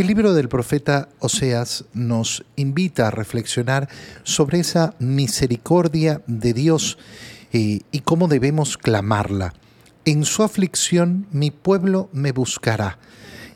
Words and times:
El 0.00 0.06
libro 0.06 0.32
del 0.32 0.48
profeta 0.48 1.10
Oseas 1.18 1.84
nos 1.92 2.42
invita 2.56 3.08
a 3.08 3.10
reflexionar 3.10 3.86
sobre 4.22 4.60
esa 4.60 4.94
misericordia 4.98 6.22
de 6.26 6.54
Dios 6.54 6.96
eh, 7.52 7.80
y 7.92 8.00
cómo 8.00 8.26
debemos 8.26 8.78
clamarla. 8.78 9.52
En 10.06 10.24
su 10.24 10.42
aflicción 10.42 11.26
mi 11.32 11.50
pueblo 11.50 12.08
me 12.14 12.32
buscará. 12.32 12.96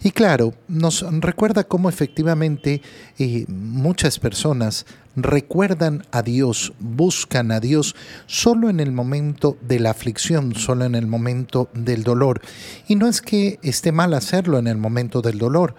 Y 0.03 0.11
claro, 0.11 0.53
nos 0.69 1.03
recuerda 1.23 1.65
cómo 1.65 1.89
efectivamente 1.89 2.83
eh, 3.19 3.47
muchas 3.49 4.19
personas 4.19 4.85
recuerdan 5.17 6.05
a 6.11 6.21
Dios, 6.21 6.75
buscan 6.79 7.53
a 7.53 7.61
Dios 7.61 7.97
solo 8.27 8.69
en 8.69 8.81
el 8.81 8.93
momento 8.93 9.57
de 9.63 9.81
la 9.81 9.93
aflicción, 9.93 10.55
solo 10.55 10.85
en 10.85 10.95
el 10.95 11.07
momento 11.07 11.71
del 11.73 12.03
dolor. 12.03 12.43
Y 12.87 12.97
no 12.97 13.09
es 13.09 13.23
que 13.23 13.59
esté 13.63 13.93
mal 13.93 14.13
hacerlo 14.13 14.59
en 14.59 14.67
el 14.67 14.77
momento 14.77 15.23
del 15.23 15.39
dolor, 15.39 15.75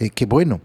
eh, 0.00 0.10
que 0.10 0.26
bueno, 0.26 0.60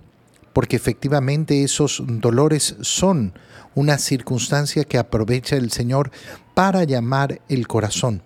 porque 0.53 0.77
efectivamente 0.77 1.63
esos 1.63 2.01
dolores 2.05 2.77
son 2.81 3.33
una 3.75 3.97
circunstancia 3.97 4.85
que 4.85 4.97
aprovecha 4.97 5.57
el 5.57 5.71
Señor 5.71 6.11
para 6.53 6.85
llamar 6.85 7.41
el 7.49 7.67
corazón. 7.67 8.23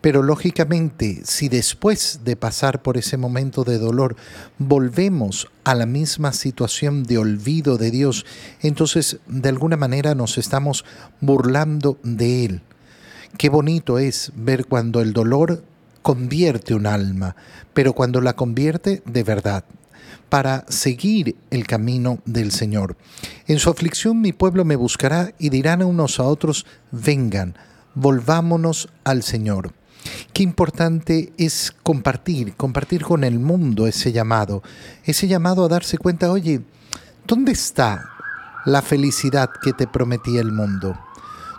Pero 0.00 0.22
lógicamente, 0.22 1.20
si 1.24 1.48
después 1.48 2.20
de 2.24 2.36
pasar 2.36 2.82
por 2.82 2.96
ese 2.96 3.16
momento 3.16 3.64
de 3.64 3.78
dolor 3.78 4.16
volvemos 4.58 5.48
a 5.62 5.74
la 5.74 5.86
misma 5.86 6.32
situación 6.32 7.04
de 7.04 7.18
olvido 7.18 7.76
de 7.76 7.90
Dios, 7.90 8.26
entonces 8.60 9.18
de 9.26 9.48
alguna 9.48 9.76
manera 9.76 10.14
nos 10.14 10.38
estamos 10.38 10.84
burlando 11.20 11.98
de 12.02 12.44
Él. 12.44 12.62
Qué 13.36 13.50
bonito 13.50 13.98
es 13.98 14.32
ver 14.34 14.66
cuando 14.66 15.00
el 15.00 15.12
dolor 15.12 15.62
convierte 16.02 16.74
un 16.74 16.86
alma, 16.86 17.36
pero 17.74 17.92
cuando 17.92 18.20
la 18.20 18.34
convierte 18.34 19.02
de 19.04 19.22
verdad, 19.22 19.64
para 20.28 20.64
seguir 20.68 21.36
el 21.50 21.66
camino 21.66 22.18
del 22.24 22.52
Señor. 22.52 22.96
En 23.46 23.58
su 23.58 23.70
aflicción 23.70 24.20
mi 24.20 24.32
pueblo 24.32 24.64
me 24.64 24.76
buscará 24.76 25.32
y 25.38 25.48
dirán 25.48 25.82
a 25.82 25.86
unos 25.86 26.20
a 26.20 26.24
otros, 26.24 26.66
vengan 26.90 27.54
volvámonos 27.94 28.88
al 29.04 29.22
Señor. 29.22 29.72
Qué 30.32 30.42
importante 30.42 31.32
es 31.36 31.72
compartir, 31.82 32.54
compartir 32.54 33.02
con 33.02 33.24
el 33.24 33.38
mundo 33.38 33.86
ese 33.86 34.12
llamado, 34.12 34.62
ese 35.04 35.26
llamado 35.26 35.64
a 35.64 35.68
darse 35.68 35.98
cuenta, 35.98 36.30
oye, 36.30 36.62
¿dónde 37.26 37.52
está 37.52 38.08
la 38.64 38.82
felicidad 38.82 39.50
que 39.62 39.72
te 39.72 39.86
prometía 39.86 40.40
el 40.40 40.52
mundo? 40.52 40.98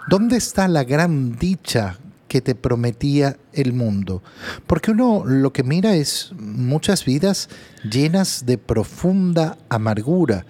¿Dónde 0.10 0.38
está 0.38 0.68
la 0.68 0.84
gran 0.84 1.38
dicha 1.38 1.98
que 2.30 2.40
te 2.40 2.56
prometía 2.56 3.36
el 3.52 3.74
mundo. 3.74 4.24
Porque 4.68 4.92
uno 4.92 5.24
lo 5.26 5.52
que 5.52 5.64
mira 5.64 5.96
es 5.96 6.32
muchas 6.40 7.04
vidas 7.04 7.50
llenas 7.84 8.46
de 8.46 8.58
profunda 8.58 9.58
amargura, 9.70 10.46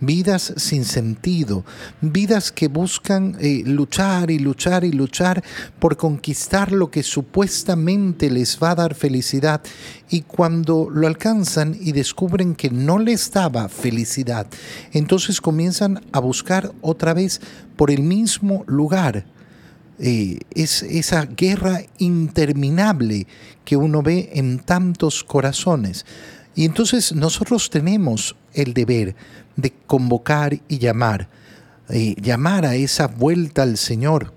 vidas 0.00 0.54
sin 0.56 0.84
sentido, 0.84 1.64
vidas 2.00 2.52
que 2.52 2.68
buscan 2.68 3.36
eh, 3.40 3.62
luchar 3.66 4.30
y 4.30 4.38
luchar 4.38 4.84
y 4.84 4.92
luchar 4.92 5.42
por 5.78 5.96
conquistar 5.96 6.72
lo 6.72 6.90
que 6.90 7.02
supuestamente 7.02 8.30
les 8.30 8.58
va 8.62 8.70
a 8.70 8.76
dar 8.76 8.94
felicidad 8.94 9.60
y 10.08 10.22
cuando 10.22 10.88
lo 10.90 11.06
alcanzan 11.06 11.76
y 11.80 11.92
descubren 11.92 12.54
que 12.54 12.70
no 12.70 12.98
les 12.98 13.32
daba 13.32 13.68
felicidad, 13.68 14.46
entonces 14.92 15.40
comienzan 15.40 16.00
a 16.12 16.20
buscar 16.20 16.72
otra 16.80 17.14
vez 17.14 17.40
por 17.76 17.90
el 17.90 18.02
mismo 18.02 18.62
lugar 18.66 19.33
es 19.98 20.82
esa 20.82 21.24
guerra 21.26 21.82
interminable 21.98 23.26
que 23.64 23.76
uno 23.76 24.02
ve 24.02 24.30
en 24.34 24.58
tantos 24.58 25.24
corazones. 25.24 26.04
Y 26.54 26.64
entonces 26.64 27.14
nosotros 27.14 27.70
tenemos 27.70 28.36
el 28.52 28.74
deber 28.74 29.16
de 29.56 29.72
convocar 29.86 30.60
y 30.68 30.78
llamar, 30.78 31.28
llamar 31.88 32.64
a 32.64 32.76
esa 32.76 33.08
vuelta 33.08 33.62
al 33.62 33.76
Señor. 33.76 34.32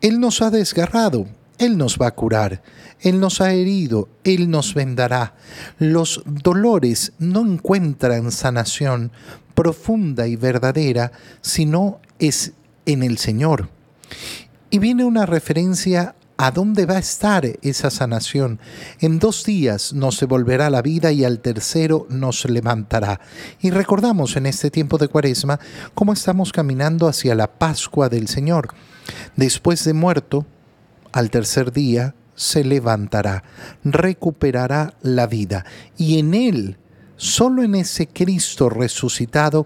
Él 0.00 0.20
nos 0.20 0.42
ha 0.42 0.50
desgarrado, 0.50 1.26
Él 1.58 1.76
nos 1.78 1.98
va 1.98 2.08
a 2.08 2.14
curar, 2.14 2.62
Él 3.00 3.20
nos 3.20 3.40
ha 3.40 3.52
herido, 3.52 4.08
Él 4.24 4.50
nos 4.50 4.74
vendará. 4.74 5.34
Los 5.78 6.22
dolores 6.26 7.12
no 7.18 7.40
encuentran 7.40 8.30
sanación 8.30 9.10
profunda 9.54 10.26
y 10.28 10.36
verdadera, 10.36 11.12
sino 11.40 12.00
es 12.18 12.52
en 12.84 13.02
el 13.02 13.18
Señor. 13.18 13.70
Y 14.76 14.78
viene 14.78 15.06
una 15.06 15.24
referencia 15.24 16.16
a 16.36 16.50
dónde 16.50 16.84
va 16.84 16.96
a 16.96 16.98
estar 16.98 17.46
esa 17.62 17.88
sanación. 17.88 18.60
En 19.00 19.18
dos 19.18 19.42
días 19.42 19.94
nos 19.94 20.20
devolverá 20.20 20.68
la 20.68 20.82
vida 20.82 21.12
y 21.12 21.24
al 21.24 21.40
tercero 21.40 22.06
nos 22.10 22.44
levantará. 22.44 23.18
Y 23.62 23.70
recordamos 23.70 24.36
en 24.36 24.44
este 24.44 24.70
tiempo 24.70 24.98
de 24.98 25.08
cuaresma 25.08 25.58
cómo 25.94 26.12
estamos 26.12 26.52
caminando 26.52 27.08
hacia 27.08 27.34
la 27.34 27.46
Pascua 27.46 28.10
del 28.10 28.28
Señor. 28.28 28.74
Después 29.34 29.82
de 29.84 29.94
muerto, 29.94 30.44
al 31.10 31.30
tercer 31.30 31.72
día 31.72 32.14
se 32.34 32.62
levantará, 32.62 33.44
recuperará 33.82 34.92
la 35.00 35.26
vida 35.26 35.64
y 35.96 36.18
en 36.18 36.34
él 36.34 36.76
Solo 37.16 37.62
en 37.62 37.74
ese 37.74 38.06
Cristo 38.06 38.68
resucitado 38.68 39.64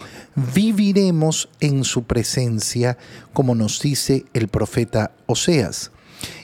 viviremos 0.55 1.49
en 1.61 1.85
su 1.85 2.05
presencia, 2.05 2.97
como 3.33 3.55
nos 3.55 3.81
dice 3.81 4.25
el 4.35 4.49
profeta 4.49 5.13
Oseas. 5.27 5.91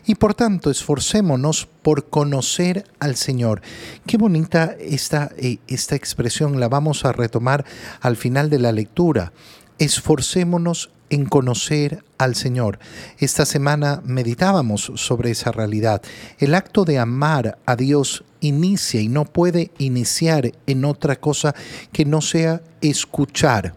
Y 0.07 0.15
por 0.15 0.35
tanto, 0.35 0.71
esforcémonos 0.71 1.69
por 1.83 2.09
conocer 2.09 2.85
al 2.99 3.17
Señor. 3.17 3.61
Qué 4.07 4.17
bonita 4.17 4.75
esta, 4.81 5.31
eh, 5.37 5.59
esta 5.67 5.95
expresión, 5.97 6.61
la 6.61 6.69
vamos 6.69 7.05
a 7.05 7.13
retomar 7.13 7.65
al 8.01 8.17
final 8.17 8.49
de 8.51 8.59
la 8.59 8.73
lectura. 8.73 9.33
Esforcémonos 9.79 10.91
en 11.11 11.27
conocer 11.27 12.03
al 12.19 12.35
Señor. 12.35 12.79
Esta 13.19 13.45
semana 13.45 14.03
meditábamos 14.05 14.93
sobre 14.97 15.31
esa 15.31 15.53
realidad. 15.53 16.03
El 16.39 16.55
acto 16.55 16.85
de 16.85 16.99
amar 16.99 17.59
a 17.67 17.77
Dios 17.77 18.25
inicia 18.41 19.01
y 19.01 19.09
no 19.09 19.25
puede 19.25 19.71
iniciar 19.79 20.53
en 20.67 20.85
otra 20.85 21.17
cosa 21.17 21.55
que 21.93 22.05
no 22.05 22.21
sea 22.21 22.63
escuchar. 22.81 23.75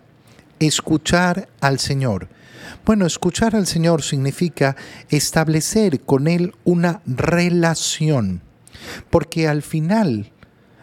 Escuchar 0.59 1.49
al 1.61 1.79
Señor. 1.79 2.29
Bueno, 2.85 3.05
escuchar 3.05 3.55
al 3.55 3.67
Señor 3.67 4.01
significa 4.01 4.75
establecer 5.09 6.01
con 6.01 6.27
Él 6.27 6.55
una 6.63 7.01
relación, 7.05 8.41
porque 9.09 9.47
al 9.47 9.61
final 9.63 10.31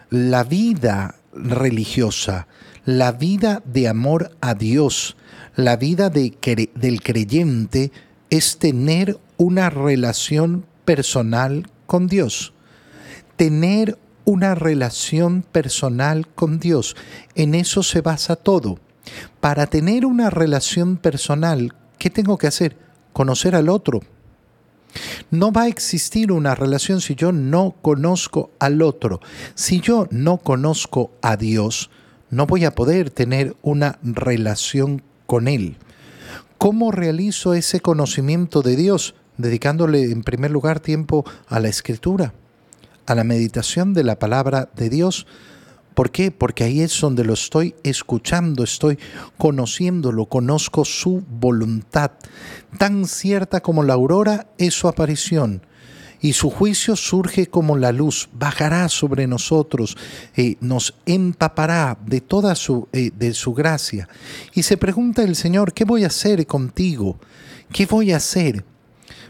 la 0.09 0.43
vida 0.43 1.15
religiosa, 1.33 2.47
la 2.85 3.11
vida 3.11 3.61
de 3.65 3.87
amor 3.87 4.31
a 4.41 4.53
Dios, 4.53 5.17
la 5.55 5.75
vida 5.75 6.09
de, 6.09 6.37
del 6.75 7.01
creyente 7.01 7.91
es 8.29 8.57
tener 8.57 9.17
una 9.37 9.69
relación 9.69 10.65
personal 10.85 11.69
con 11.85 12.07
Dios. 12.07 12.53
Tener 13.35 13.97
una 14.25 14.55
relación 14.55 15.41
personal 15.41 16.27
con 16.27 16.59
Dios. 16.59 16.95
En 17.35 17.55
eso 17.55 17.83
se 17.83 18.01
basa 18.01 18.35
todo. 18.35 18.79
Para 19.39 19.67
tener 19.67 20.05
una 20.05 20.29
relación 20.29 20.97
personal, 20.97 21.73
¿qué 21.97 22.09
tengo 22.09 22.37
que 22.37 22.47
hacer? 22.47 22.77
Conocer 23.13 23.55
al 23.55 23.69
otro. 23.69 24.01
No 25.31 25.51
va 25.51 25.63
a 25.63 25.67
existir 25.67 26.31
una 26.31 26.55
relación 26.55 27.01
si 27.01 27.15
yo 27.15 27.31
no 27.31 27.75
conozco 27.81 28.51
al 28.59 28.81
otro. 28.81 29.19
Si 29.55 29.81
yo 29.81 30.07
no 30.11 30.37
conozco 30.37 31.11
a 31.21 31.37
Dios, 31.37 31.89
no 32.29 32.45
voy 32.45 32.65
a 32.65 32.75
poder 32.75 33.09
tener 33.09 33.55
una 33.61 33.99
relación 34.03 35.01
con 35.25 35.47
Él. 35.47 35.77
¿Cómo 36.57 36.91
realizo 36.91 37.53
ese 37.53 37.79
conocimiento 37.79 38.61
de 38.61 38.75
Dios? 38.75 39.15
Dedicándole 39.37 40.11
en 40.11 40.23
primer 40.23 40.51
lugar 40.51 40.79
tiempo 40.79 41.23
a 41.47 41.59
la 41.59 41.67
escritura, 41.67 42.33
a 43.05 43.15
la 43.15 43.23
meditación 43.23 43.93
de 43.93 44.03
la 44.03 44.17
palabra 44.17 44.69
de 44.75 44.89
Dios. 44.89 45.27
¿Por 45.97 46.11
qué? 46.11 46.29
Porque 46.29 46.63
ahí 46.63 46.81
es 46.81 47.01
donde 47.01 47.23
lo 47.23 47.33
estoy 47.33 47.73
escuchando, 47.81 48.63
estoy 48.63 48.99
conociéndolo, 49.35 50.27
conozco 50.27 50.85
su 50.85 51.23
voluntad. 51.27 52.11
Tan 52.77 53.07
cierta 53.07 53.61
como 53.61 53.81
la 53.81 53.95
aurora 53.95 54.45
es 54.59 54.75
su 54.75 54.87
aparición 54.87 55.65
y 56.21 56.33
su 56.33 56.51
juicio 56.51 56.95
surge 56.95 57.47
como 57.47 57.77
la 57.77 57.91
luz, 57.91 58.29
bajará 58.31 58.89
sobre 58.89 59.25
nosotros, 59.25 59.97
eh, 60.35 60.57
nos 60.61 60.93
empapará 61.07 61.97
de 62.05 62.21
toda 62.21 62.53
su, 62.53 62.87
eh, 62.93 63.09
de 63.17 63.33
su 63.33 63.55
gracia. 63.55 64.07
Y 64.53 64.61
se 64.61 64.77
pregunta 64.77 65.23
el 65.23 65.35
Señor, 65.35 65.73
¿qué 65.73 65.83
voy 65.83 66.03
a 66.03 66.07
hacer 66.07 66.45
contigo? 66.45 67.19
¿Qué 67.73 67.87
voy 67.87 68.11
a 68.11 68.17
hacer? 68.17 68.63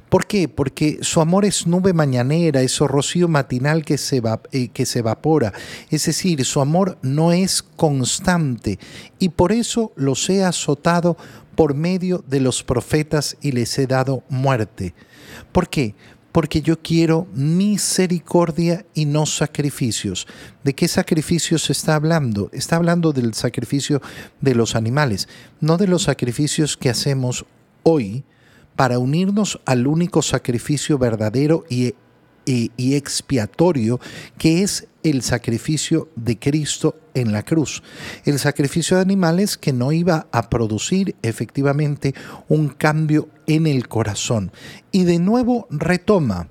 ¿Por 0.10 0.26
qué? 0.26 0.48
Porque 0.48 1.00
su 1.02 1.20
amor 1.20 1.44
es 1.44 1.68
nube 1.68 1.94
mañanera, 1.94 2.62
es 2.62 2.80
rocío 2.80 3.28
matinal 3.28 3.84
que 3.84 3.98
se, 3.98 4.22
eh, 4.52 4.70
que 4.70 4.86
se 4.86 5.00
evapora. 5.00 5.54
Es 5.90 6.06
decir, 6.06 6.46
su 6.46 6.62
amor 6.62 6.98
no 7.02 7.34
es 7.34 7.62
constante 7.62 8.80
y 9.20 9.30
por 9.30 9.52
eso 9.52 9.92
los 9.96 10.30
he 10.30 10.44
azotado 10.44 11.18
por 11.56 11.74
medio 11.74 12.24
de 12.28 12.40
los 12.40 12.64
profetas 12.64 13.36
y 13.42 13.52
les 13.52 13.78
he 13.80 13.88
dado 13.88 14.24
muerte. 14.30 14.94
¿Por 15.52 15.68
qué? 15.70 15.96
porque 16.38 16.62
yo 16.62 16.80
quiero 16.80 17.26
misericordia 17.34 18.86
y 18.94 19.06
no 19.06 19.26
sacrificios. 19.26 20.28
¿De 20.64 20.76
qué 20.76 20.88
sacrificios 20.88 21.72
está 21.72 21.96
hablando? 21.96 22.52
Está 22.54 22.76
hablando 22.76 23.12
del 23.12 23.34
sacrificio 23.34 24.04
de 24.40 24.54
los 24.54 24.76
animales, 24.76 25.28
no 25.62 25.78
de 25.78 25.88
los 25.88 26.04
sacrificios 26.04 26.78
que 26.78 26.92
hacemos 26.92 27.48
hoy 27.82 28.24
para 28.78 29.00
unirnos 29.00 29.60
al 29.66 29.88
único 29.88 30.22
sacrificio 30.22 30.98
verdadero 30.98 31.66
y, 31.70 31.96
y, 32.46 32.96
expiatorio 32.96 34.00
que 34.38 34.64
es 34.64 34.88
el 35.04 35.22
sacrificio 35.24 36.10
de 36.16 36.40
Cristo 36.40 36.96
en 37.14 37.34
la 37.34 37.44
cruz. 37.44 37.84
El 38.24 38.40
sacrificio 38.40 38.96
de 38.96 39.04
animales 39.04 39.58
que 39.58 39.74
no 39.74 39.92
iba 39.92 40.28
a 40.32 40.50
producir 40.50 41.16
efectivamente 41.24 42.14
un 42.48 42.70
cambio 42.70 43.28
en 43.48 43.68
el 43.68 43.90
corazón. 43.90 44.52
Y 44.92 45.04
de 45.04 45.20
nuevo 45.20 45.68
retoma. 45.70 46.48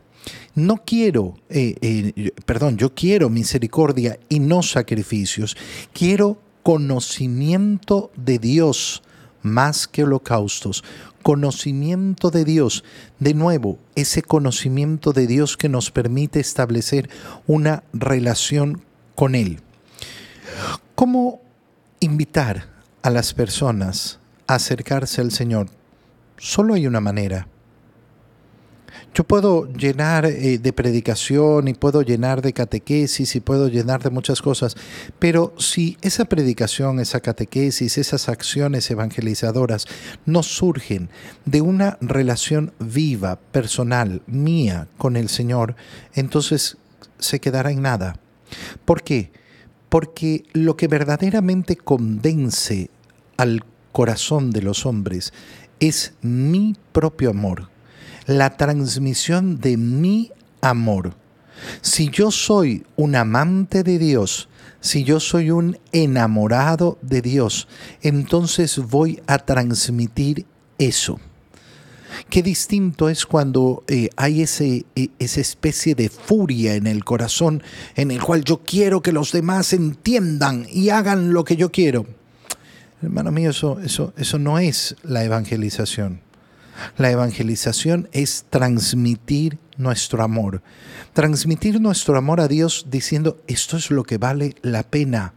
No 0.57 0.83
quiero, 0.85 1.37
eh, 1.49 1.77
eh, 1.81 2.33
perdón, 2.45 2.77
yo 2.79 2.93
quiero 2.95 3.31
misericordia 3.31 4.19
y 4.29 4.41
no 4.41 4.63
sacrificios. 4.63 5.57
Quiero 5.93 6.41
conocimiento 6.63 8.11
de 8.17 8.41
Dios 8.41 9.03
más 9.47 9.89
que 9.89 10.05
holocaustos, 10.05 10.85
conocimiento 11.23 12.31
de 12.31 12.45
Dios. 12.45 12.85
De 13.19 13.35
nuevo, 13.35 13.79
ese 13.95 14.23
conocimiento 14.23 15.13
de 15.13 15.27
Dios 15.27 15.57
que 15.57 15.69
nos 15.69 15.91
permite 15.91 16.41
establecer 16.41 17.09
una 17.47 17.83
relación 17.93 18.83
con 19.15 19.35
Él. 19.35 19.61
¿Cómo 20.95 21.41
invitar 22.01 22.69
a 23.03 23.11
las 23.11 23.35
personas 23.35 24.19
a 24.47 24.55
acercarse 24.55 25.21
al 25.21 25.33
Señor? 25.33 25.69
Solo 26.39 26.75
hay 26.75 26.87
una 26.87 27.01
manera, 27.01 27.49
yo 29.15 29.25
puedo 29.25 29.67
llenar 29.73 30.27
eh, 30.27 30.59
de 30.59 30.73
predicación 30.73 31.69
y 31.69 31.75
puedo 31.75 32.03
llenar 32.03 32.43
de 32.43 32.53
catequesis 32.53 33.35
y 33.37 33.41
puedo 33.41 33.69
llenar 33.69 34.03
de 34.03 34.11
muchas 34.11 34.43
cosas, 34.43 34.77
pero 35.19 35.55
si 35.59 35.97
esa 36.03 36.27
predicación, 36.27 37.01
esa 37.01 37.21
catequesis, 37.21 37.99
esas 37.99 38.29
acciones 38.29 38.91
evangelizadoras 38.91 39.87
no 40.25 40.43
surgen 40.43 41.09
de 41.45 41.61
una 41.61 41.99
relación 42.01 42.73
viva, 42.79 43.37
personal, 43.53 44.23
mía 44.27 44.89
con 44.99 45.17
el 45.17 45.29
Señor, 45.29 45.77
entonces 46.15 46.77
se 47.19 47.41
quedará 47.41 47.71
en 47.71 47.83
nada. 47.83 48.19
¿Por 48.85 49.03
qué? 49.03 49.33
Porque 49.89 50.45
lo 50.53 50.77
que 50.77 50.89
verdaderamente 50.89 51.77
convence 51.77 52.91
al 53.37 53.65
corazón 53.93 54.51
de 54.51 54.63
los 54.63 54.85
hombres 54.85 55.33
es 55.81 56.15
mi 56.21 56.77
propio 56.93 57.31
amor 57.31 57.76
la 58.27 58.57
transmisión 58.57 59.61
de 59.61 59.77
mi 59.77 60.33
amor. 60.61 61.15
Si 61.81 62.11
yo 62.11 62.31
soy 62.31 62.85
un 62.97 63.15
amante 63.17 63.83
de 63.83 63.99
Dios, 63.99 64.49
si 64.81 65.05
yo 65.05 65.21
soy 65.21 65.51
un 65.51 65.79
enamorado 65.93 66.99
de 67.03 67.23
Dios, 67.23 67.67
entonces 68.03 68.79
voy 68.79 69.21
a 69.27 69.39
transmitir 69.39 70.47
eso. 70.79 71.19
Qué 72.31 72.43
distinto 72.43 73.09
es 73.09 73.27
cuando 73.27 73.85
eh, 73.89 74.09
hay 74.17 74.43
ese, 74.43 74.87
e, 74.95 75.11
esa 75.19 75.41
especie 75.41 75.95
de 75.95 76.09
furia 76.09 76.75
en 76.75 76.87
el 76.87 77.05
corazón 77.05 77.63
en 77.95 78.11
el 78.11 78.23
cual 78.23 78.45
yo 78.45 78.63
quiero 78.65 79.03
que 79.03 79.13
los 79.13 79.33
demás 79.33 79.73
entiendan 79.73 80.67
y 80.71 80.91
hagan 80.91 81.33
lo 81.33 81.45
que 81.45 81.57
yo 81.57 81.71
quiero. 81.71 82.07
Hermano 83.03 83.31
mío, 83.31 83.51
eso, 83.51 83.81
eso, 83.81 84.15
eso 84.17 84.39
no 84.39 84.59
es 84.59 84.97
la 85.03 85.25
evangelización. 85.25 86.26
La 86.97 87.11
evangelización 87.11 88.09
es 88.13 88.45
transmitir 88.51 89.59
nuestro 89.77 90.23
amor. 90.23 90.63
Transmitir 91.13 91.81
nuestro 91.81 92.17
amor 92.17 92.41
a 92.41 92.49
Dios 92.49 92.87
diciendo, 92.91 93.39
esto 93.47 93.77
es 93.77 93.91
lo 93.91 94.05
que 94.05 94.19
vale 94.19 94.55
la 94.63 94.83
pena. 94.83 95.35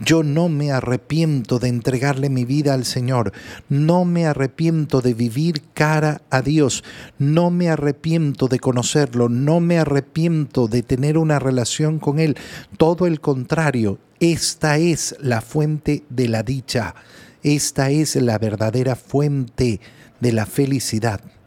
Yo 0.00 0.22
no 0.22 0.48
me 0.48 0.70
arrepiento 0.70 1.58
de 1.58 1.68
entregarle 1.68 2.28
mi 2.28 2.44
vida 2.44 2.72
al 2.72 2.84
Señor, 2.84 3.32
no 3.68 4.04
me 4.04 4.26
arrepiento 4.26 5.00
de 5.00 5.12
vivir 5.12 5.62
cara 5.74 6.22
a 6.30 6.40
Dios, 6.40 6.84
no 7.18 7.50
me 7.50 7.68
arrepiento 7.68 8.46
de 8.46 8.60
conocerlo, 8.60 9.28
no 9.28 9.58
me 9.58 9.78
arrepiento 9.78 10.68
de 10.68 10.84
tener 10.84 11.18
una 11.18 11.40
relación 11.40 11.98
con 11.98 12.20
Él. 12.20 12.36
Todo 12.76 13.08
el 13.08 13.20
contrario, 13.20 13.98
esta 14.20 14.78
es 14.78 15.16
la 15.20 15.40
fuente 15.40 16.04
de 16.10 16.28
la 16.28 16.44
dicha, 16.44 16.94
esta 17.42 17.90
es 17.90 18.14
la 18.14 18.38
verdadera 18.38 18.94
fuente 18.94 19.80
de 20.20 20.32
la 20.32 20.46
felicidad. 20.46 21.20